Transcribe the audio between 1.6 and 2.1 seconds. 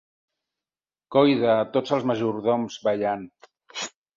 tots els